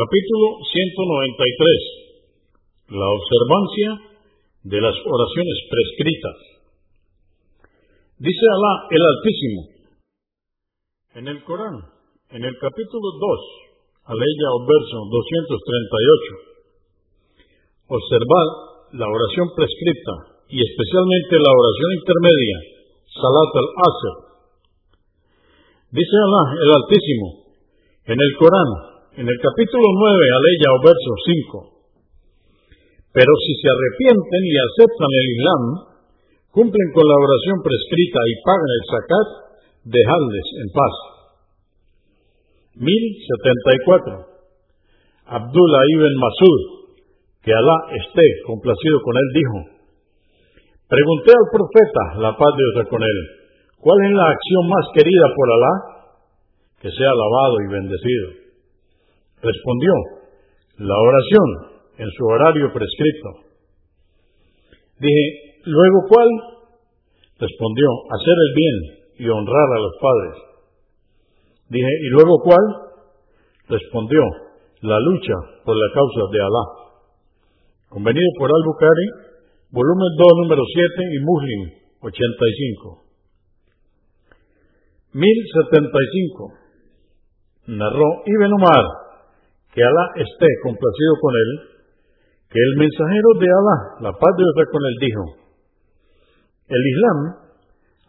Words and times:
Capítulo 0.00 0.64
193. 0.64 2.96
La 2.96 3.04
observancia 3.04 4.00
de 4.64 4.80
las 4.80 4.96
oraciones 4.96 5.58
prescritas. 5.68 6.40
Dice 8.16 8.46
Alá 8.48 8.88
el 8.96 8.96
Altísimo 8.96 9.60
en 11.20 11.28
el 11.28 11.44
Corán, 11.44 11.84
en 12.32 12.48
el 12.48 12.56
capítulo 12.56 13.12
2, 13.12 14.08
aleya 14.08 14.48
o 14.56 14.64
verso 14.64 15.04
238. 15.04 17.92
Observad 17.92 18.96
la 18.96 19.04
oración 19.04 19.52
prescrita 19.52 20.48
y 20.48 20.64
especialmente 20.64 21.44
la 21.44 21.52
oración 21.52 22.00
intermedia, 22.00 22.56
Salat 23.20 23.52
al-Asr. 23.52 24.16
Dice 25.92 26.16
Alá 26.24 26.56
el 26.56 26.72
Altísimo 26.72 27.52
en 28.08 28.16
el 28.16 28.32
Corán, 28.40 28.89
en 29.16 29.26
el 29.26 29.38
capítulo 29.42 29.86
9, 29.90 30.38
aleya 30.38 30.68
o 30.70 30.78
verso 30.86 31.12
5. 31.26 31.80
Pero 33.10 33.32
si 33.42 33.52
se 33.58 33.66
arrepienten 33.66 34.42
y 34.46 34.54
aceptan 34.54 35.10
el 35.10 35.26
Islam, 35.34 35.62
cumplen 36.54 36.88
con 36.94 37.02
la 37.02 37.18
oración 37.18 37.58
prescrita 37.58 38.20
y 38.22 38.34
pagan 38.46 38.70
el 38.70 38.84
zakat, 38.86 39.28
dejadles 39.90 40.46
en 40.62 40.68
paz. 40.70 40.94
1074. 42.78 44.30
Abdullah 45.26 45.84
ibn 45.90 46.14
Masud, 46.14 46.62
que 47.42 47.50
Alá 47.50 47.78
esté 47.98 48.26
complacido 48.46 49.02
con 49.02 49.14
él, 49.18 49.28
dijo, 49.34 49.58
Pregunté 50.86 51.30
al 51.34 51.48
profeta, 51.50 52.02
la 52.18 52.32
paz 52.38 52.52
de 52.54 52.62
Dios 52.62 52.86
con 52.90 53.02
él, 53.02 53.18
¿cuál 53.78 53.98
es 54.06 54.12
la 54.14 54.26
acción 54.30 54.62
más 54.70 54.86
querida 54.94 55.26
por 55.34 55.46
Alá? 55.50 55.74
Que 56.78 56.90
sea 56.90 57.10
alabado 57.10 57.56
y 57.58 57.72
bendecido. 57.74 58.39
Respondió, 59.42 59.92
la 60.78 60.96
oración 60.96 61.80
en 61.98 62.08
su 62.10 62.24
horario 62.24 62.72
prescrito. 62.72 63.28
Dije, 64.98 65.60
¿luego 65.64 65.98
cuál? 66.08 66.28
Respondió, 67.38 67.86
hacer 68.12 68.36
el 68.36 68.52
bien 68.54 68.76
y 69.18 69.28
honrar 69.28 69.68
a 69.76 69.80
los 69.80 69.94
padres. 70.00 70.36
Dije, 71.68 71.88
¿y 72.02 72.08
luego 72.10 72.36
cuál? 72.44 72.64
Respondió, 73.68 74.20
la 74.82 74.98
lucha 75.00 75.34
por 75.64 75.76
la 75.76 75.94
causa 75.94 76.20
de 76.32 76.40
Alá. 76.40 76.64
Convenido 77.88 78.28
por 78.38 78.50
Al-Bukhari, 78.50 79.06
volumen 79.70 80.10
2, 80.16 80.26
número 80.42 80.62
7 80.64 80.88
y 81.00 81.18
Muslim 81.24 81.60
85. 82.00 83.04
1075. 85.12 86.52
Narró 87.66 88.22
Ibn 88.26 88.52
Umar, 88.52 88.84
que 89.74 89.82
Alá 89.82 90.04
esté 90.16 90.48
complacido 90.62 91.12
con 91.20 91.32
él, 91.34 91.50
que 92.50 92.58
el 92.58 92.74
mensajero 92.78 93.30
de 93.38 93.46
Alá, 93.46 93.76
la 94.10 94.12
paz 94.12 94.32
de 94.36 94.42
Dios 94.42 94.68
con 94.70 94.82
él, 94.82 94.96
dijo, 95.00 95.24
el 96.70 96.82
Islam 96.86 97.18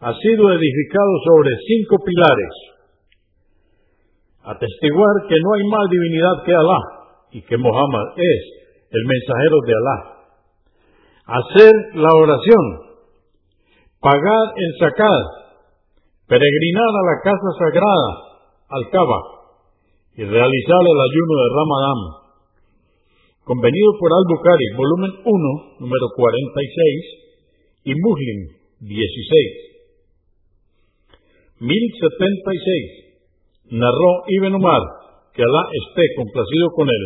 ha 0.02 0.12
sido 0.18 0.50
edificado 0.50 1.12
sobre 1.26 1.50
cinco 1.66 1.96
pilares. 2.02 2.54
Atestiguar 4.42 5.26
que 5.28 5.38
no 5.38 5.54
hay 5.54 5.64
más 5.70 5.86
divinidad 5.90 6.42
que 6.44 6.54
Alá 6.54 6.80
y 7.30 7.42
que 7.42 7.56
Muhammad 7.56 8.06
es 8.16 8.42
el 8.90 9.04
mensajero 9.06 9.56
de 9.66 9.72
Alá. 9.78 9.96
Hacer 11.24 11.72
la 11.94 12.10
oración, 12.18 12.64
pagar 14.00 14.46
el 14.56 14.72
zakat, 14.80 15.26
peregrinar 16.26 16.90
a 16.90 17.06
la 17.06 17.16
casa 17.22 17.50
sagrada, 17.58 18.10
al 18.70 18.90
Kaaba, 18.90 19.41
y 20.16 20.24
realizar 20.24 20.82
el 20.84 21.00
ayuno 21.00 21.34
de 21.40 21.48
Ramadán. 21.56 22.00
Convenido 23.44 23.96
por 23.98 24.12
Al-Bukhari, 24.12 24.66
volumen 24.76 25.12
1, 25.24 25.80
número 25.80 26.06
46, 26.14 27.04
y 27.84 27.94
Muslim 27.96 28.48
16. 28.80 31.64
1076. 31.64 33.02
Narró 33.72 34.20
Ibn 34.28 34.54
Umar, 34.54 34.82
que 35.32 35.42
Alá 35.42 35.62
esté 35.72 36.04
complacido 36.14 36.68
con 36.76 36.90
él, 36.92 37.04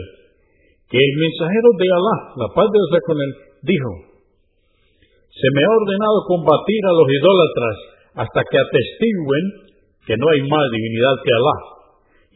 que 0.91 0.99
el 0.99 1.15
mensajero 1.15 1.71
de 1.79 1.87
Alá, 1.95 2.35
la 2.43 2.51
paz 2.51 2.67
de 2.75 2.75
Dios 2.75 2.91
con 3.07 3.23
él, 3.23 3.31
dijo, 3.63 4.19
se 5.31 5.47
me 5.55 5.63
ha 5.63 5.71
ordenado 5.71 6.27
combatir 6.27 6.83
a 6.91 6.97
los 6.97 7.07
idólatras 7.07 7.77
hasta 8.27 8.43
que 8.51 8.59
atestiguen 8.59 9.47
que 10.11 10.19
no 10.19 10.27
hay 10.27 10.43
más 10.43 10.67
divinidad 10.75 11.23
que 11.23 11.31
Alá 11.31 11.76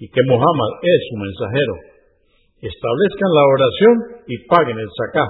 y 0.00 0.08
que 0.08 0.24
Muhammad 0.24 0.72
es 0.80 1.00
su 1.12 1.16
mensajero. 1.20 1.76
Establezcan 2.64 3.32
la 3.36 3.44
oración 3.44 4.24
y 4.24 4.40
paguen 4.48 4.80
el 4.80 4.88
sacá. 4.96 5.28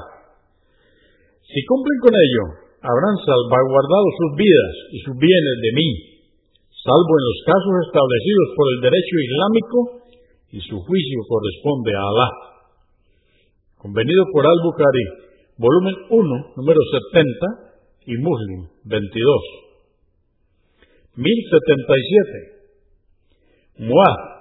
Si 1.42 1.58
cumplen 1.66 1.98
con 2.06 2.14
ello, 2.14 2.70
habrán 2.78 3.19
salvaguardado 3.19 4.06
sus 4.14 4.38
vidas 4.38 4.94
y 4.94 5.03
sus 5.03 5.19
bienes 5.19 5.56
de 5.59 5.75
mí, 5.75 6.22
salvo 6.70 7.12
en 7.19 7.25
los 7.26 7.38
casos 7.50 7.75
establecidos 7.91 8.48
por 8.54 8.66
el 8.70 8.78
derecho 8.86 9.16
islámico 9.19 10.06
y 10.54 10.62
su 10.62 10.78
juicio 10.78 11.19
corresponde 11.26 11.91
a 11.91 12.06
Alá. 12.06 12.30
Convenido 13.75 14.22
por 14.30 14.47
Al-Bukhari, 14.47 15.34
volumen 15.59 16.14
1, 16.14 16.62
número 16.62 16.78
70 17.10 18.06
y 18.06 18.14
Muslim 18.22 18.70
22. 18.86 21.19
1077. 21.19 23.91
Muad, 23.91 24.40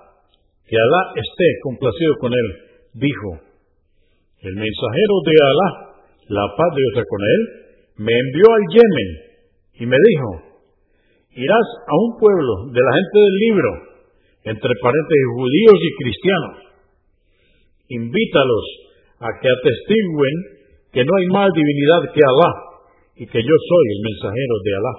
que 0.69 0.77
Alá 0.77 1.01
esté 1.17 1.47
complacido 1.65 2.13
con 2.21 2.29
él, 2.29 2.47
dijo, 2.93 3.41
el 4.45 4.53
mensajero 4.53 5.15
de 5.25 5.35
Alá, 5.41 5.69
la 6.29 6.45
paz 6.53 6.69
de 6.77 6.81
Dios 6.85 7.05
con 7.09 7.21
él, 7.25 7.41
me 8.05 8.13
envió 8.13 8.45
al 8.53 8.65
Yemen 8.69 9.09
y 9.81 9.85
me 9.89 9.97
dijo, 9.97 10.29
irás 11.41 11.67
a 11.89 11.93
un 11.97 12.19
pueblo 12.21 12.69
de 12.69 12.81
la 12.85 12.91
gente 12.93 13.17
del 13.17 13.37
libro, 13.49 13.69
entre 14.45 14.71
paréntesis 14.77 15.33
judíos 15.33 15.77
y 15.81 15.91
cristianos. 16.05 16.55
Invítalos 17.89 18.65
a 19.25 19.29
que 19.41 19.49
atestiguen 19.49 20.37
que 20.93 21.01
no 21.03 21.11
hay 21.17 21.27
más 21.33 21.49
divinidad 21.49 22.13
que 22.13 22.21
Alá 22.21 22.51
y 23.17 23.25
que 23.25 23.41
yo 23.41 23.55
soy 23.57 23.85
el 23.89 24.01
mensajero 24.05 24.55
de 24.63 24.71
Alá. 24.77 24.95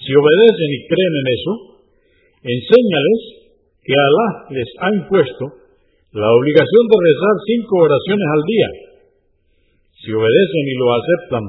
Si 0.00 0.10
obedecen 0.16 0.70
y 0.72 0.80
creen 0.88 1.14
en 1.20 1.28
eso, 1.28 1.52
enséñales 2.40 3.37
que 3.88 3.96
Alá 3.96 4.28
les 4.52 4.68
ha 4.84 4.88
impuesto 5.00 5.44
la 6.12 6.28
obligación 6.28 6.84
de 6.92 6.96
rezar 7.08 7.34
cinco 7.40 7.74
oraciones 7.88 8.28
al 8.36 8.42
día. 8.44 8.68
Si 9.96 10.12
obedecen 10.12 10.64
y 10.68 10.76
lo 10.76 10.86
aceptan, 10.92 11.44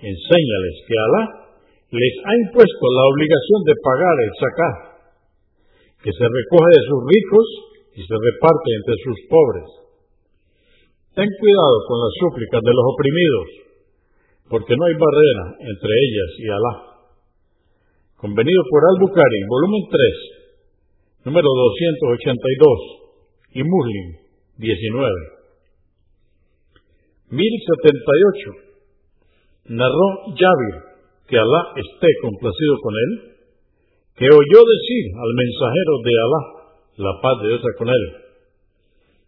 enséñales 0.00 0.74
que 0.88 0.96
Alá 0.96 1.22
les 1.92 2.14
ha 2.24 2.32
impuesto 2.40 2.84
la 2.88 3.04
obligación 3.12 3.60
de 3.68 3.74
pagar 3.84 4.16
el 4.16 4.32
zakat, 4.40 4.76
que 6.08 6.12
se 6.16 6.24
recoge 6.24 6.70
de 6.72 6.82
sus 6.88 7.00
ricos 7.04 7.46
y 7.96 8.00
se 8.00 8.16
reparte 8.16 8.68
entre 8.72 8.96
sus 9.04 9.18
pobres. 9.28 9.68
Ten 11.20 11.28
cuidado 11.36 11.76
con 11.84 11.96
las 12.00 12.14
súplicas 12.16 12.64
de 12.64 12.72
los 12.72 12.86
oprimidos, 12.96 13.48
porque 14.48 14.72
no 14.72 14.88
hay 14.88 14.96
barrera 14.96 15.44
entre 15.68 15.92
ellas 15.92 16.30
y 16.40 16.46
Alá. 16.48 16.74
Convenido 18.16 18.62
por 18.72 18.80
Al-Bukhari, 18.88 19.40
volumen 19.52 19.84
3, 19.92 20.37
número 21.24 21.48
282, 21.48 22.98
y 23.54 23.62
Muslim 23.62 24.06
19. 24.58 25.38
1078. 27.30 28.52
Narró 29.68 30.34
Yavir, 30.34 30.76
que 31.28 31.36
Alá 31.38 31.72
esté 31.76 32.08
complacido 32.22 32.74
con 32.82 32.94
él, 32.94 33.36
que 34.16 34.26
oyó 34.26 34.60
decir 34.64 35.04
al 35.14 35.32
mensajero 35.34 35.92
de 36.04 36.12
Alá, 36.18 36.42
la 36.96 37.20
paz 37.22 37.42
de 37.42 37.48
Dios 37.48 37.62
con 37.76 37.88
él, 37.88 38.04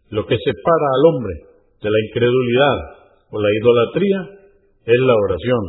lo 0.09 0.25
que 0.25 0.35
separa 0.37 0.87
al 0.95 1.05
hombre 1.13 1.33
de 1.81 1.89
la 1.89 1.99
incredulidad 2.07 2.77
o 3.31 3.39
la 3.39 3.49
idolatría 3.49 4.19
es 4.85 4.99
la 4.99 5.15
oración. 5.15 5.63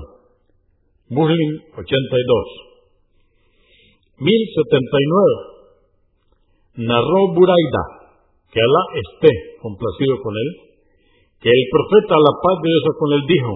Muslim 1.09 1.61
82. 1.77 2.73
1079. 4.19 5.52
Narró 6.75 7.35
Buraida, 7.37 7.85
que 8.49 8.61
Alá 8.61 8.83
esté 8.97 9.29
complacido 9.61 10.17
con 10.25 10.33
él, 10.33 10.49
que 11.41 11.51
el 11.53 11.65
profeta 11.69 12.17
la 12.17 12.33
paz 12.41 12.57
de 12.65 12.69
Dios 12.73 12.97
con 12.97 13.13
él 13.13 13.21
dijo, 13.29 13.53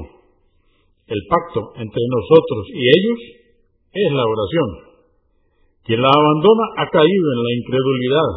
el 1.06 1.22
pacto 1.30 1.72
entre 1.80 2.02
nosotros 2.12 2.66
y 2.74 2.82
ellos 2.92 3.20
es 3.88 4.12
la 4.12 4.26
oración. 4.26 4.68
Quien 5.86 6.02
la 6.02 6.10
abandona 6.10 6.66
ha 6.82 6.90
caído 6.90 7.26
en 7.32 7.40
la 7.40 7.52
incredulidad. 7.56 8.30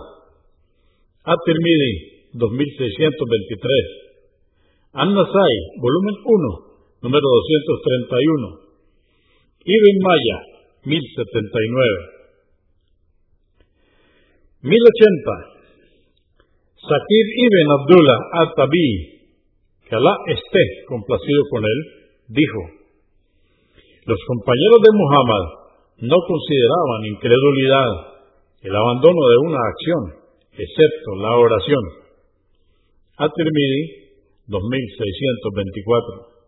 At-Tirmidhi 1.34 1.92
2623. 2.40 4.94
An-Nasai, 4.94 5.56
volumen 5.82 6.16
1, 6.24 7.04
número 7.04 7.26
231. 7.26 8.70
Ibn 9.66 9.96
Maya, 10.06 10.38
1079. 10.86 12.19
1080. 14.62 15.60
Sakir 16.80 17.26
ibn 17.46 17.68
Abdullah 17.80 18.20
al-Tabi, 18.44 18.92
que 19.88 19.96
Alá 19.96 20.14
esté 20.28 20.64
complacido 20.88 21.42
con 21.50 21.64
él, 21.64 21.80
dijo, 22.28 22.62
los 24.06 24.20
compañeros 24.26 24.80
de 24.84 24.92
Muhammad 24.96 25.44
no 26.02 26.18
consideraban 26.28 27.06
incredulidad 27.14 27.92
el 28.62 28.76
abandono 28.76 29.22
de 29.30 29.38
una 29.48 29.60
acción, 29.60 30.04
excepto 30.52 31.16
la 31.22 31.36
oración. 31.36 31.84
At-Tirmidhi 33.18 33.84
2624 34.48 36.40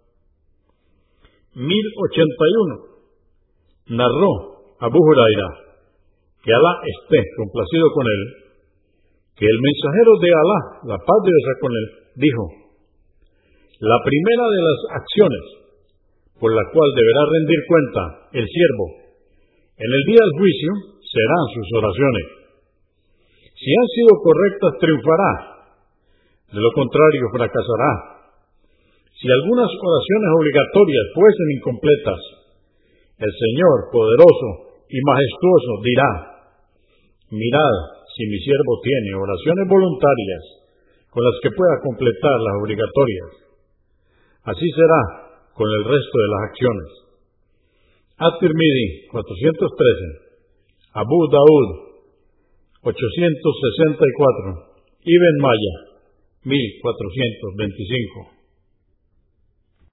1081 1.55 2.91
Narró 3.91 4.75
Abu 4.79 4.97
Huraira, 4.97 5.49
que 6.41 6.51
Alá 6.51 6.73
esté 6.83 7.19
complacido 7.37 7.85
con 7.93 8.05
él, 8.05 8.21
que 9.37 9.45
el 9.45 9.59
mensajero 9.61 10.11
de 10.21 10.29
Alá, 10.33 10.59
la 10.93 10.99
paz 11.01 11.19
de 11.25 11.31
Dios 11.31 11.57
con 11.61 11.71
él, 11.71 11.85
dijo, 12.17 12.43
la 13.81 13.97
primera 14.05 14.45
de 14.49 14.61
las 14.61 14.79
acciones 15.01 15.45
por 16.37 16.49
la 16.53 16.65
cual 16.73 16.89
deberá 16.97 17.21
rendir 17.29 17.61
cuenta 17.69 18.01
el 18.33 18.45
siervo 18.45 19.01
en 19.81 19.89
el 19.89 20.03
día 20.05 20.21
del 20.21 20.37
juicio 20.37 20.71
serán 21.01 21.45
sus 21.57 21.67
oraciones. 21.73 22.25
Si 23.57 23.69
han 23.73 23.89
sido 23.97 24.13
correctas, 24.21 24.77
triunfará. 24.77 25.33
De 26.53 26.61
lo 26.61 26.69
contrario, 26.77 27.33
fracasará. 27.33 27.93
Si 29.09 29.25
algunas 29.25 29.73
oraciones 29.73 30.29
obligatorias 30.37 31.05
fuesen 31.17 31.49
incompletas, 31.57 32.21
el 33.25 33.33
Señor 33.33 33.89
poderoso 33.89 34.85
y 34.85 35.01
majestuoso 35.01 35.71
dirá, 35.81 36.09
mirad 37.31 37.75
si 38.15 38.27
mi 38.27 38.37
siervo 38.39 38.79
tiene 38.83 39.15
oraciones 39.15 39.65
voluntarias 39.67 40.43
con 41.09 41.23
las 41.23 41.35
que 41.43 41.51
pueda 41.51 41.79
completar 41.83 42.37
las 42.39 42.55
obligatorias. 42.63 43.29
Así 44.43 44.67
será 44.71 45.01
con 45.53 45.67
el 45.67 45.83
resto 45.83 46.15
de 46.19 46.29
las 46.31 46.41
acciones. 46.49 46.89
At-Tirmidhi 48.21 49.07
413, 49.11 50.93
Abu 50.93 51.19
Daud 51.31 51.91
864, 52.83 52.95
Ibn 55.03 55.35
Maya 55.41 55.75
1425. 56.43 58.40